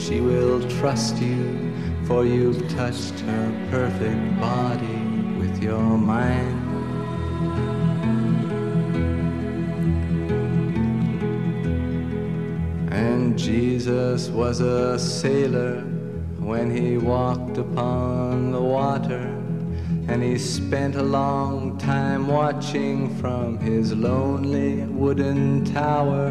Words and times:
she 0.00 0.20
will 0.20 0.66
trust 0.78 1.18
you, 1.18 1.72
for 2.06 2.24
you've 2.24 2.68
touched 2.70 3.20
her 3.20 3.68
perfect 3.70 4.40
body 4.40 5.02
with 5.38 5.62
your 5.62 5.98
mind. 5.98 6.56
And 12.90 13.38
Jesus 13.38 14.28
was 14.28 14.60
a 14.60 14.98
sailor 14.98 15.82
when 16.38 16.74
he 16.74 16.96
walked 16.96 17.58
upon 17.58 18.52
the 18.52 18.60
water. 18.60 19.36
And 20.08 20.22
he 20.22 20.38
spent 20.38 20.96
a 20.96 21.02
long 21.02 21.78
time 21.78 22.26
watching 22.26 23.16
from 23.18 23.58
his 23.58 23.92
lonely 23.92 24.82
wooden 24.86 25.64
tower. 25.66 26.30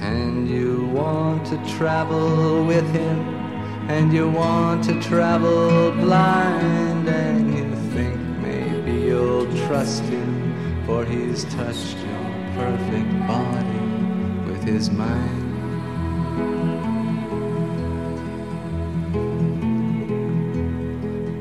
And 0.00 0.48
you 0.48 0.86
want 0.92 1.46
to 1.46 1.56
travel 1.76 2.64
with 2.64 2.88
him, 2.92 3.18
and 3.88 4.12
you 4.12 4.28
want 4.28 4.84
to 4.84 5.00
travel 5.00 5.92
blind, 5.92 7.08
and 7.08 7.54
you 7.56 7.74
think 7.94 8.18
maybe 8.40 8.92
you'll 9.06 9.46
trust 9.66 10.02
him, 10.04 10.84
for 10.86 11.04
he's 11.04 11.44
touched 11.44 11.96
your 11.98 12.24
perfect 12.54 13.10
body 13.26 13.86
with 14.50 14.62
his 14.64 14.90
mind. 14.90 15.46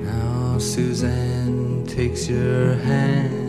Now 0.05 0.57
Suzanne 0.59 1.85
takes 1.85 2.27
your 2.29 2.75
hand 2.75 3.33
and 3.33 3.48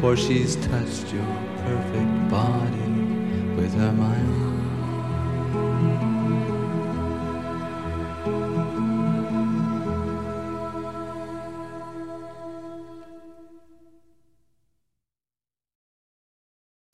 for 0.00 0.16
she's 0.16 0.54
touched 0.56 1.12
your 1.12 1.24
perfect 1.64 2.30
body. 2.30 2.97